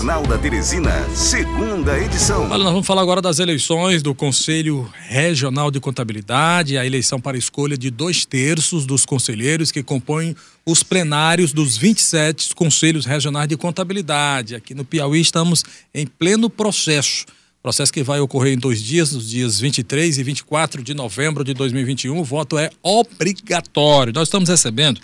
[0.00, 2.44] Jornal da Teresina, segunda edição.
[2.44, 7.36] Olha, nós vamos falar agora das eleições do Conselho Regional de Contabilidade, a eleição para
[7.36, 10.34] escolha de dois terços dos conselheiros que compõem
[10.64, 14.54] os plenários dos 27 Conselhos Regionais de Contabilidade.
[14.54, 15.62] Aqui no Piauí estamos
[15.92, 17.26] em pleno processo.
[17.62, 21.52] Processo que vai ocorrer em dois dias, nos dias 23 e 24 de novembro de
[21.52, 22.18] 2021.
[22.18, 24.14] O voto é obrigatório.
[24.14, 24.98] Nós estamos recebendo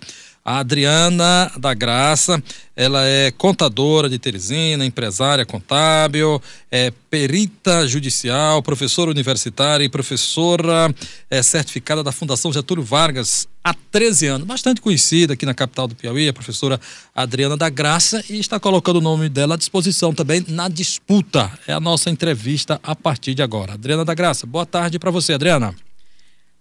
[0.47, 2.41] a Adriana da Graça,
[2.77, 6.41] ela é contadora de Teresina, empresária contábil,
[6.71, 10.95] é perita judicial, professora universitária e professora
[11.29, 14.46] é, certificada da Fundação Getúlio Vargas há 13 anos.
[14.46, 16.81] Bastante conhecida aqui na capital do Piauí, a professora
[17.13, 21.51] Adriana da Graça, e está colocando o nome dela à disposição também na disputa.
[21.67, 23.73] É a nossa entrevista a partir de agora.
[23.73, 25.75] Adriana da Graça, boa tarde para você, Adriana.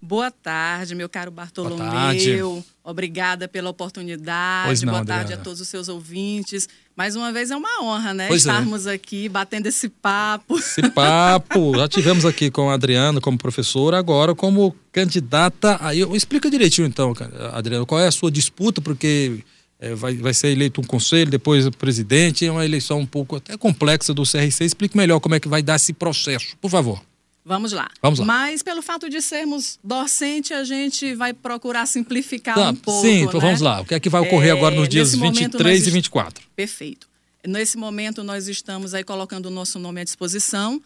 [0.01, 1.77] Boa tarde, meu caro Bartolomeu.
[1.77, 2.39] Boa tarde.
[2.83, 4.67] Obrigada pela oportunidade.
[4.67, 5.41] Pois não, Boa tarde Adriana.
[5.41, 6.69] a todos os seus ouvintes.
[6.95, 8.27] Mais uma vez é uma honra, né?
[8.27, 8.49] Pois é.
[8.49, 8.93] Estarmos é.
[8.93, 10.59] aqui batendo esse papo.
[10.59, 11.75] Esse papo.
[11.79, 15.77] Já tivemos aqui com a Adriana como professora, agora como candidata.
[15.81, 17.13] Aí eu explica direitinho então,
[17.51, 19.43] Adriana, qual é a sua disputa, porque
[19.79, 22.45] é, vai, vai ser eleito um conselho, depois o presidente.
[22.45, 24.63] É uma eleição um pouco até complexa do CRC.
[24.63, 27.01] Explique melhor como é que vai dar esse processo, por favor.
[27.45, 27.91] Vamos lá.
[28.01, 28.25] Vamos lá.
[28.25, 33.07] Mas pelo fato de sermos docente, a gente vai procurar simplificar tá, um pouco.
[33.07, 33.45] Sim, então né?
[33.45, 33.81] vamos lá.
[33.81, 35.87] O que é que vai ocorrer é, agora nos dias 23 nós...
[35.87, 36.43] e 24?
[36.55, 37.07] Perfeito.
[37.47, 40.81] Nesse momento, nós estamos aí colocando o nosso nome à disposição.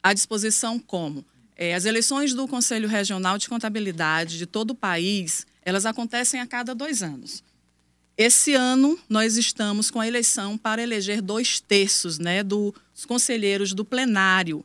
[0.00, 1.24] À disposição como?
[1.56, 6.46] É, as eleições do Conselho Regional de Contabilidade de todo o país, elas acontecem a
[6.46, 7.42] cada dois anos.
[8.16, 12.74] Esse ano, nós estamos com a eleição para eleger dois terços né, dos
[13.08, 14.64] conselheiros do plenário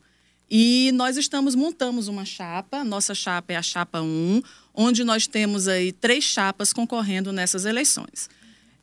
[0.54, 4.42] e nós estamos, montamos uma chapa, nossa chapa é a chapa 1,
[4.74, 8.28] onde nós temos aí três chapas concorrendo nessas eleições.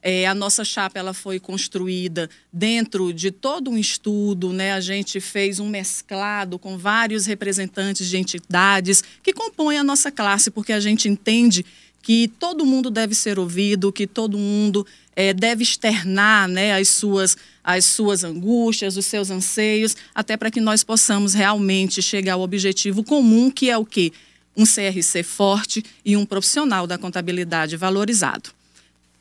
[0.01, 4.73] É, a nossa chapa ela foi construída dentro de todo um estudo, né?
[4.73, 10.49] A gente fez um mesclado com vários representantes de entidades que compõem a nossa classe,
[10.49, 11.63] porque a gente entende
[12.01, 17.37] que todo mundo deve ser ouvido, que todo mundo é, deve externar né, as, suas,
[17.63, 23.03] as suas angústias, os seus anseios, até para que nós possamos realmente chegar ao objetivo
[23.03, 24.11] comum, que é o quê?
[24.55, 28.51] Um CRC forte e um profissional da contabilidade valorizado.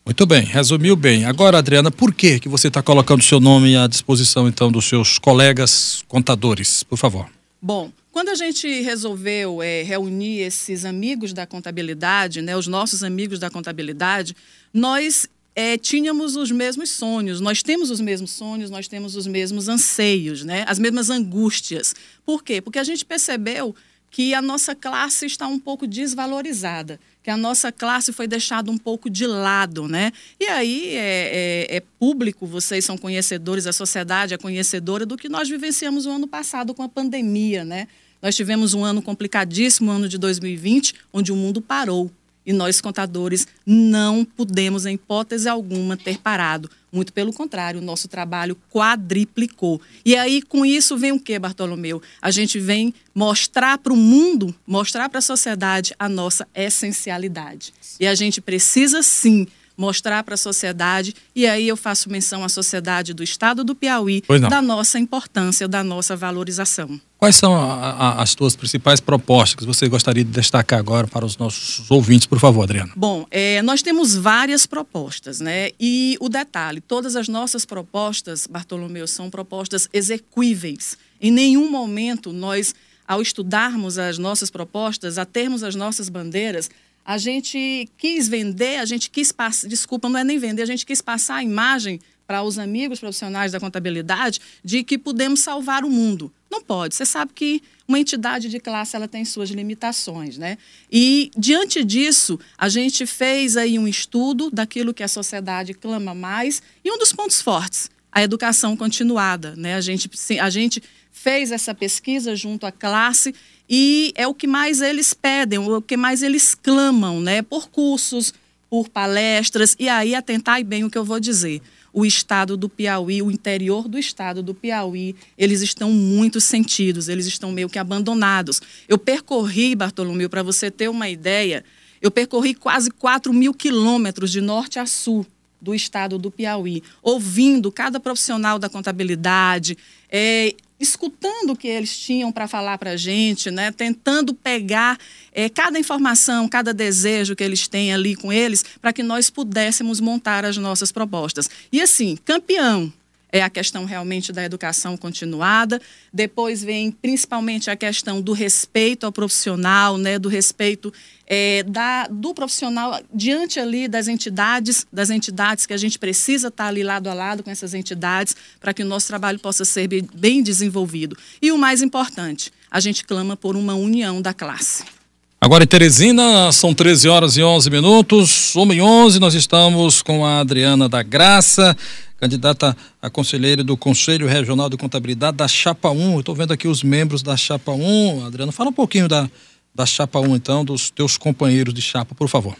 [0.08, 1.26] Muito bem, resumiu bem.
[1.26, 4.86] Agora, Adriana, por que, que você está colocando o seu nome à disposição, então, dos
[4.86, 6.82] seus colegas contadores?
[6.82, 7.28] Por favor.
[7.60, 13.38] Bom, quando a gente resolveu é, reunir esses amigos da contabilidade, né, os nossos amigos
[13.38, 14.34] da contabilidade,
[14.74, 19.68] nós é, tínhamos os mesmos sonhos, nós temos os mesmos sonhos, nós temos os mesmos
[19.68, 20.64] anseios, né?
[20.66, 21.94] as mesmas angústias.
[22.26, 22.60] Por quê?
[22.60, 23.72] Porque a gente percebeu
[24.10, 28.78] que a nossa classe está um pouco desvalorizada, que a nossa classe foi deixada um
[28.78, 30.12] pouco de lado, né?
[30.40, 35.28] E aí é, é, é, público, vocês são conhecedores, a sociedade é conhecedora do que
[35.28, 37.86] nós vivenciamos o ano passado com a pandemia, né?
[38.20, 42.10] Nós tivemos um ano complicadíssimo, ano de 2020, onde o mundo parou.
[42.44, 46.70] E nós, contadores, não podemos, em hipótese alguma, ter parado.
[46.90, 49.80] Muito pelo contrário, o nosso trabalho quadriplicou.
[50.02, 52.00] E aí, com isso, vem o que, Bartolomeu?
[52.22, 57.74] A gente vem mostrar para o mundo, mostrar para a sociedade a nossa essencialidade.
[58.00, 59.46] E a gente precisa, sim,
[59.76, 64.22] mostrar para a sociedade, e aí eu faço menção à sociedade do estado do Piauí,
[64.48, 66.98] da nossa importância, da nossa valorização.
[67.18, 71.26] Quais são a, a, as tuas principais propostas que você gostaria de destacar agora para
[71.26, 72.92] os nossos ouvintes, por favor, Adriana?
[72.94, 75.70] Bom, é, nós temos várias propostas, né?
[75.80, 80.96] E o detalhe, todas as nossas propostas, Bartolomeu, são propostas execuíveis.
[81.20, 82.72] Em nenhum momento nós,
[83.04, 86.70] ao estudarmos as nossas propostas, a termos as nossas bandeiras,
[87.04, 90.86] a gente quis vender, a gente quis passar, desculpa, não é nem vender, a gente
[90.86, 91.98] quis passar a imagem
[92.28, 96.32] para os amigos profissionais da contabilidade de que podemos salvar o mundo.
[96.58, 96.96] Não pode.
[96.96, 100.58] Você sabe que uma entidade de classe ela tem suas limitações, né?
[100.90, 106.60] E diante disso, a gente fez aí um estudo daquilo que a sociedade clama mais
[106.84, 109.76] e um dos pontos fortes, a educação continuada, né?
[109.76, 110.10] A gente
[110.40, 110.82] a gente
[111.12, 113.32] fez essa pesquisa junto à classe
[113.70, 117.40] e é o que mais eles pedem, o que mais eles clamam, né?
[117.40, 118.34] Por cursos,
[118.68, 121.62] por palestras, e aí atentai bem o que eu vou dizer.
[121.92, 127.26] O estado do Piauí, o interior do estado do Piauí, eles estão muito sentidos, eles
[127.26, 128.60] estão meio que abandonados.
[128.86, 131.64] Eu percorri, Bartolomeu, para você ter uma ideia,
[132.00, 135.26] eu percorri quase 4 mil quilômetros de norte a sul
[135.60, 139.76] do estado do Piauí, ouvindo cada profissional da contabilidade,
[140.08, 143.70] é, escutando o que eles tinham para falar para a gente, né?
[143.72, 144.98] tentando pegar
[145.32, 150.00] é, cada informação, cada desejo que eles têm ali com eles, para que nós pudéssemos
[150.00, 151.48] montar as nossas propostas.
[151.72, 152.92] E assim, campeão
[153.30, 155.80] é a questão realmente da educação continuada.
[156.12, 160.92] Depois vem principalmente a questão do respeito ao profissional, né, do respeito
[161.26, 166.66] é, da, do profissional diante ali das entidades, das entidades que a gente precisa estar
[166.66, 170.42] ali lado a lado com essas entidades para que o nosso trabalho possa ser bem
[170.42, 171.16] desenvolvido.
[171.40, 174.97] E o mais importante, a gente clama por uma união da classe.
[175.40, 180.26] Agora em Teresina, são 13 horas e 11 minutos, 1 e 11, nós estamos com
[180.26, 181.76] a Adriana da Graça,
[182.18, 186.18] candidata a conselheira do Conselho Regional de Contabilidade da Chapa 1.
[186.18, 188.26] Estou vendo aqui os membros da Chapa 1.
[188.26, 189.30] Adriana, fala um pouquinho da,
[189.72, 192.56] da Chapa 1, então, dos teus companheiros de chapa, por favor.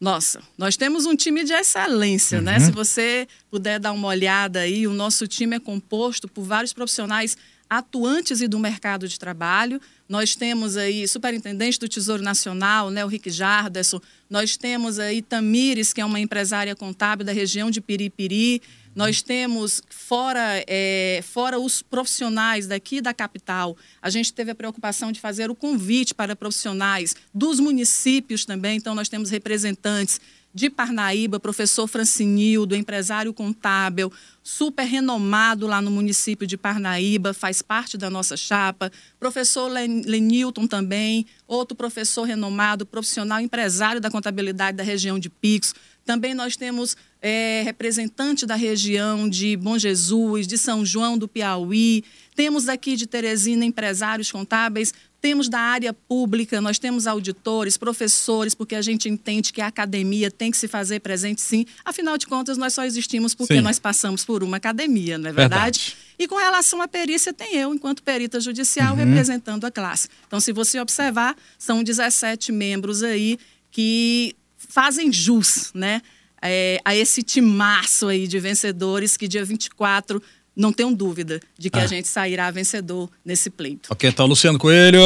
[0.00, 2.54] Nossa, nós temos um time de excelência, né?
[2.54, 2.58] uhum.
[2.60, 2.64] né?
[2.64, 7.36] Se você puder dar uma olhada aí, o nosso time é composto por vários profissionais
[7.70, 9.80] atuantes e do mercado de trabalho.
[10.08, 14.00] Nós temos aí superintendente do Tesouro Nacional, né, o Rick Jarderson.
[14.28, 18.60] Nós temos aí Tamires, que é uma empresária contábil da região de Piripiri.
[18.94, 25.12] Nós temos, fora, é, fora os profissionais daqui da capital, a gente teve a preocupação
[25.12, 28.76] de fazer o convite para profissionais dos municípios também.
[28.76, 30.20] Então, nós temos representantes
[30.52, 37.96] de Parnaíba, professor Francinildo, empresário contábil, super renomado lá no município de Parnaíba, faz parte
[37.96, 38.90] da nossa chapa.
[39.18, 45.72] Professor Lenilton também, outro professor renomado, profissional empresário da contabilidade da região de Pix.
[46.04, 52.02] Também nós temos é, representante da região de Bom Jesus, de São João do Piauí.
[52.34, 58.74] Temos aqui de Teresina empresários contábeis, temos da área pública, nós temos auditores, professores, porque
[58.74, 61.66] a gente entende que a academia tem que se fazer presente sim.
[61.84, 63.60] Afinal de contas, nós só existimos porque sim.
[63.60, 65.80] nós passamos por uma academia, não é verdade?
[65.80, 65.96] verdade?
[66.18, 69.04] E com relação à perícia, tem eu, enquanto perita judicial, uhum.
[69.04, 70.08] representando a classe.
[70.26, 73.38] Então, se você observar, são 17 membros aí
[73.70, 74.34] que
[74.70, 76.00] fazem jus, né?
[76.40, 80.22] É, a esse timaço aí de vencedores que dia 24
[80.56, 81.82] não tenho dúvida de que ah.
[81.82, 83.92] a gente sairá vencedor nesse pleito.
[83.92, 85.00] Ok, então, Luciano Coelho.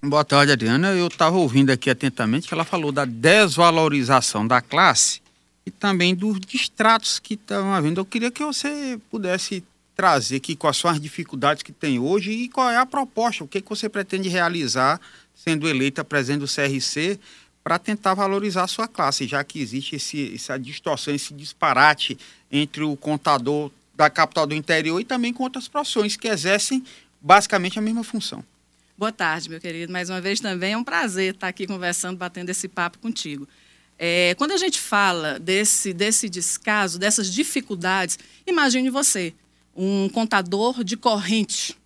[0.00, 0.92] Boa tarde, Adriana.
[0.92, 5.20] Eu estava ouvindo aqui atentamente que ela falou da desvalorização da classe
[5.66, 8.00] e também dos distratos que estão havendo.
[8.00, 9.64] Eu queria que você pudesse
[9.96, 13.48] trazer aqui quais são as dificuldades que tem hoje e qual é a proposta, o
[13.48, 15.00] que, que você pretende realizar
[15.34, 17.18] sendo eleita presidente do CRC
[17.68, 22.16] para tentar valorizar a sua classe, já que existe esse, essa distorção, esse disparate
[22.50, 26.82] entre o contador da capital do interior e também com outras profissões que exercem
[27.20, 28.42] basicamente a mesma função.
[28.96, 29.92] Boa tarde, meu querido.
[29.92, 33.46] Mais uma vez também é um prazer estar aqui conversando, batendo esse papo contigo.
[33.98, 39.34] É, quando a gente fala desse, desse descaso, dessas dificuldades, imagine você,
[39.76, 41.76] um contador de corrente.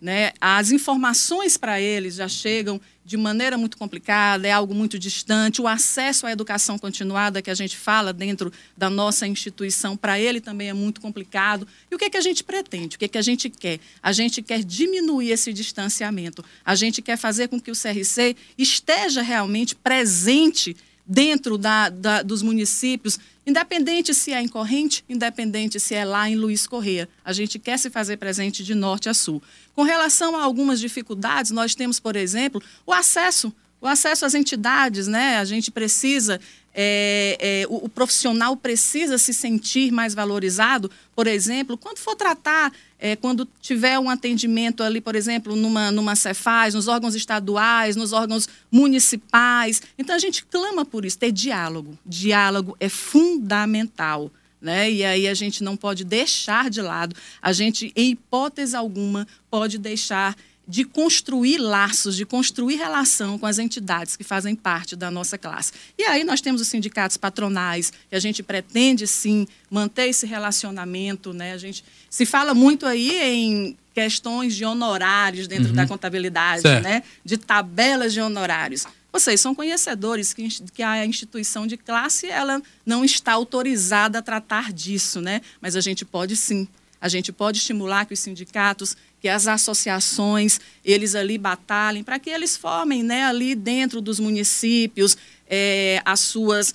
[0.00, 0.30] Né?
[0.40, 5.62] As informações para eles já chegam de maneira muito complicada, é algo muito distante.
[5.62, 10.42] O acesso à educação continuada que a gente fala dentro da nossa instituição, para ele
[10.42, 11.66] também é muito complicado.
[11.90, 12.96] E o que, é que a gente pretende?
[12.96, 13.80] O que, é que a gente quer?
[14.02, 16.44] A gente quer diminuir esse distanciamento.
[16.62, 20.76] A gente quer fazer com que o CRC esteja realmente presente
[21.06, 26.36] dentro da, da, dos municípios, independente se é em Corrente, independente se é lá em
[26.36, 27.08] Luiz Correia.
[27.24, 29.42] A gente quer se fazer presente de norte a sul.
[29.78, 35.06] Com relação a algumas dificuldades, nós temos, por exemplo, o acesso o acesso às entidades,
[35.06, 35.38] né?
[35.38, 36.40] A gente precisa,
[36.74, 42.72] é, é, o, o, profissional precisa se sentir mais valorizado, por exemplo, quando for tratar,
[42.98, 48.12] é, quando tiver um atendimento ali, por exemplo, numa, numa Cefaz, nos órgãos estaduais, nos
[48.12, 49.80] órgãos municipais.
[49.96, 51.96] Então a gente clama por isso, ter diálogo.
[52.04, 54.28] Diálogo é fundamental.
[54.60, 54.90] Né?
[54.90, 59.78] E aí a gente não pode deixar de lado, a gente, em hipótese alguma, pode
[59.78, 60.36] deixar
[60.68, 65.72] de construir laços, de construir relação com as entidades que fazem parte da nossa classe.
[65.96, 71.32] E aí nós temos os sindicatos patronais, que a gente pretende sim manter esse relacionamento,
[71.32, 71.54] né?
[71.54, 75.74] A gente se fala muito aí em questões de honorários dentro uhum.
[75.74, 76.84] da contabilidade, certo.
[76.84, 77.02] né?
[77.24, 78.86] De tabelas de honorários.
[79.18, 84.72] Vocês são conhecedores que, que a instituição de classe ela não está autorizada a tratar
[84.72, 85.40] disso, né?
[85.60, 86.68] Mas a gente pode sim.
[87.00, 92.30] A gente pode estimular que os sindicatos, que as associações, eles ali batalhem para que
[92.30, 95.16] eles formem, né, ali dentro dos municípios,
[95.50, 96.72] é, as suas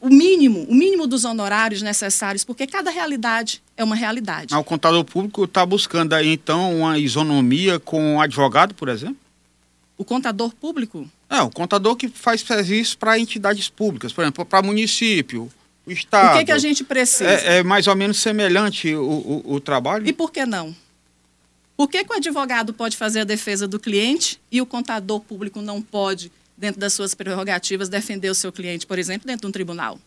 [0.00, 4.52] o mínimo, o mínimo dos honorários necessários, porque cada realidade é uma realidade.
[4.54, 9.18] O contador público está buscando aí, então, uma isonomia com o advogado, por exemplo?
[9.96, 11.06] O contador público?
[11.34, 15.50] É, o contador que faz serviço para entidades públicas, por exemplo, para município,
[15.84, 16.36] o Estado.
[16.36, 17.28] O que, que a gente precisa?
[17.28, 20.06] É, é mais ou menos semelhante o, o, o, trabalho?
[20.06, 20.74] E por que não?
[21.76, 25.60] Por que, que o advogado pode fazer a defesa do cliente e o contador público
[25.60, 29.52] não pode, dentro das suas prerrogativas, defender o seu cliente, por exemplo, dentro de um
[29.52, 29.98] tribunal?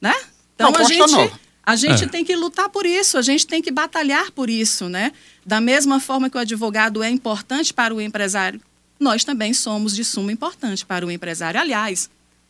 [0.00, 0.14] Né?
[0.54, 1.32] Então, a gente,
[1.68, 2.08] A gente É.
[2.08, 5.12] tem que lutar por isso, a gente tem que batalhar por isso, né?
[5.44, 8.60] Da mesma forma que o advogado é importante para o empresário,
[8.98, 11.60] nós também somos de suma importância para o empresário.
[11.60, 12.08] Aliás,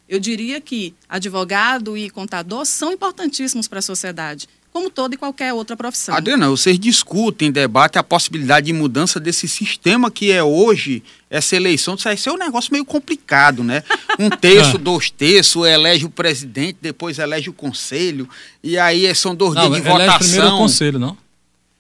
[0.09, 5.53] eu diria que advogado e contador são importantíssimos para a sociedade, como toda e qualquer
[5.53, 6.15] outra profissão.
[6.15, 11.95] Adriana, vocês discutem, debatem a possibilidade de mudança desse sistema que é hoje essa eleição.
[11.97, 13.83] Isso ser um negócio meio complicado, né?
[14.19, 14.79] Um terço, Ah.
[14.79, 18.29] dois terços, elege o presidente, depois elege o conselho,
[18.63, 20.59] e aí são dois Não, dias de elege primeiro o votação.
[20.59, 21.17] conselho, não?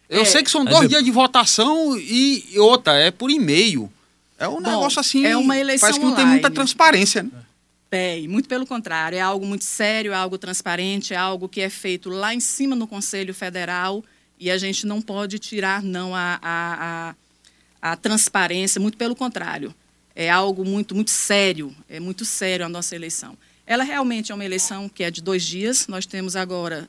[0.09, 0.25] Eu É.
[0.25, 3.91] sei que são dois dias de votação e e outra, é por e-mail.
[4.39, 5.25] É um Bom, negócio assim.
[5.25, 7.31] é uma eleição Parece que não tem muita transparência, né?
[7.89, 11.71] Tem, muito pelo contrário, é algo muito sério, é algo transparente, é algo que é
[11.71, 14.05] feito lá em cima no Conselho Federal
[14.39, 17.15] e a gente não pode tirar, não, a, a,
[17.81, 19.75] a, a transparência, muito pelo contrário.
[20.15, 23.37] É algo muito, muito sério, é muito sério a nossa eleição.
[23.67, 26.89] Ela realmente é uma eleição que é de dois dias, nós temos agora,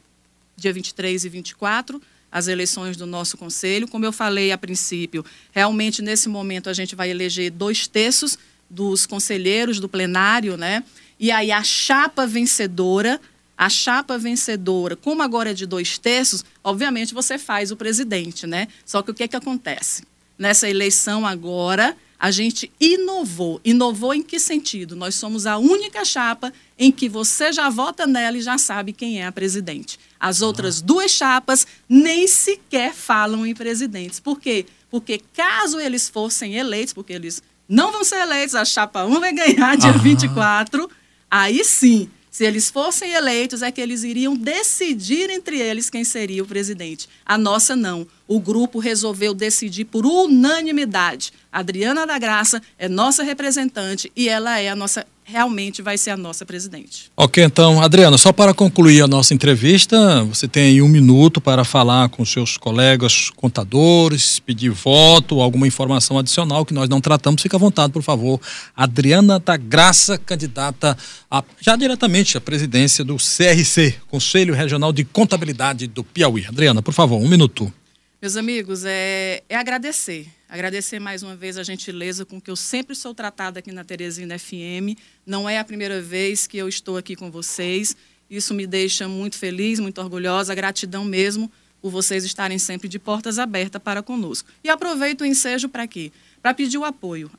[0.55, 2.01] dia 23 e 24,
[2.37, 3.87] as eleições do nosso conselho.
[3.87, 8.37] Como eu falei a princípio, realmente nesse momento a gente vai eleger dois terços
[8.69, 10.83] dos conselheiros do plenário, né?
[11.19, 13.19] E aí a chapa vencedora,
[13.57, 18.67] a chapa vencedora, como agora é de dois terços, obviamente você faz o presidente, né?
[18.85, 20.03] Só que o que é que acontece?
[20.37, 23.61] Nessa eleição agora, a gente inovou.
[23.63, 24.95] Inovou em que sentido?
[24.95, 29.21] Nós somos a única chapa em que você já vota nela e já sabe quem
[29.21, 29.99] é a presidente.
[30.19, 34.19] As outras duas chapas nem sequer falam em presidentes.
[34.19, 34.65] Por quê?
[34.89, 39.33] Porque caso eles fossem eleitos, porque eles não vão ser eleitos, a chapa 1 vai
[39.33, 39.99] ganhar dia Aham.
[39.99, 40.89] 24,
[41.29, 46.43] aí sim, se eles fossem eleitos, é que eles iriam decidir entre eles quem seria
[46.43, 47.09] o presidente.
[47.25, 48.07] A nossa não.
[48.27, 51.31] O grupo resolveu decidir por unanimidade.
[51.51, 56.17] Adriana da Graça é nossa representante e ela é a nossa, realmente vai ser a
[56.17, 57.09] nossa presidente.
[57.15, 61.63] Ok, então, Adriana, só para concluir a nossa entrevista, você tem aí um minuto para
[61.63, 67.41] falar com seus colegas contadores, pedir voto, alguma informação adicional que nós não tratamos.
[67.41, 68.39] Fica à vontade, por favor.
[68.75, 70.97] Adriana da Graça, candidata
[71.31, 76.45] a, já diretamente à presidência do CRC, Conselho Regional de Contabilidade do Piauí.
[76.45, 77.71] Adriana, por favor, um minuto.
[78.19, 80.27] Meus amigos, é, é agradecer.
[80.49, 84.39] Agradecer mais uma vez a gentileza com que eu sempre sou tratada aqui na Teresina
[84.39, 84.97] FM.
[85.23, 87.95] Não é a primeira vez que eu estou aqui com vocês.
[88.27, 90.55] Isso me deixa muito feliz, muito orgulhosa.
[90.55, 94.49] Gratidão mesmo por vocês estarem sempre de portas abertas para conosco.
[94.63, 96.11] E aproveito o ensejo para quê?
[96.41, 97.29] Para pedir o apoio,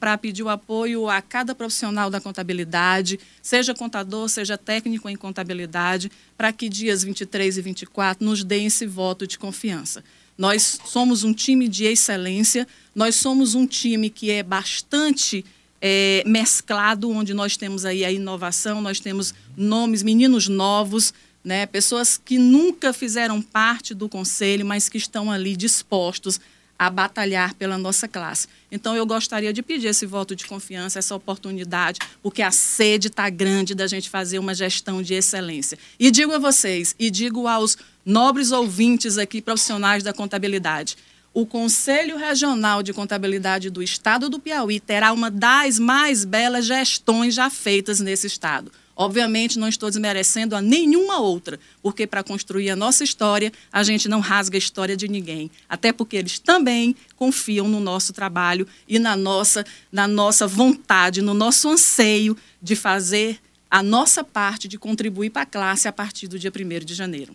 [0.00, 6.10] para pedir o apoio a cada profissional da contabilidade, seja contador, seja técnico em contabilidade,
[6.38, 10.02] para que dias 23 e 24 nos deem esse voto de confiança.
[10.36, 15.44] Nós somos um time de excelência, nós somos um time que é bastante
[15.80, 21.12] é, mesclado, onde nós temos aí a inovação, nós temos nomes, meninos novos,
[21.44, 26.40] né, pessoas que nunca fizeram parte do conselho, mas que estão ali dispostos
[26.86, 28.48] a batalhar pela nossa classe.
[28.70, 33.30] Então, eu gostaria de pedir esse voto de confiança, essa oportunidade, porque a sede está
[33.30, 35.78] grande da gente fazer uma gestão de excelência.
[35.98, 40.96] E digo a vocês, e digo aos nobres ouvintes aqui, profissionais da contabilidade,
[41.32, 47.34] o Conselho Regional de Contabilidade do Estado do Piauí terá uma das mais belas gestões
[47.34, 48.70] já feitas nesse estado.
[48.96, 54.08] Obviamente, não estou desmerecendo a nenhuma outra, porque para construir a nossa história, a gente
[54.08, 55.50] não rasga a história de ninguém.
[55.68, 61.34] Até porque eles também confiam no nosso trabalho e na nossa, na nossa vontade, no
[61.34, 63.38] nosso anseio de fazer
[63.70, 67.34] a nossa parte, de contribuir para a classe a partir do dia 1 de janeiro.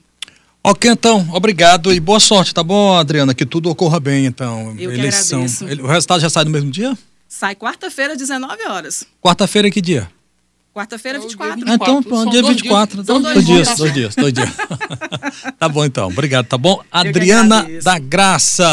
[0.63, 3.33] Ok, então, obrigado e boa sorte, tá bom, Adriana?
[3.33, 4.75] Que tudo ocorra bem, então.
[4.77, 5.65] Eu que agradeço.
[5.65, 6.95] Ele- O resultado já sai no mesmo dia?
[7.27, 9.05] Sai quarta-feira, 19 horas.
[9.21, 10.09] Quarta-feira, que dia?
[10.77, 11.65] Quarta-feira, É o dia 24.
[11.67, 12.03] Ah, então, 24.
[12.07, 12.93] pronto, São dia dois 24.
[12.93, 13.03] dias.
[13.03, 13.77] Então, São dois, dois dias, dias.
[13.79, 14.49] dois dias, dois dias.
[15.57, 16.07] tá bom, então.
[16.07, 16.79] Obrigado, tá bom?
[16.91, 18.67] Adriana da Graça.